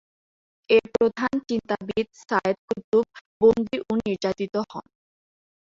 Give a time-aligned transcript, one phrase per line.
[0.69, 3.05] এর প্রধান চিন্তাবিদ সাইয়েদ কুতুব
[3.41, 4.85] বন্দী ও নির্যাতিত হন।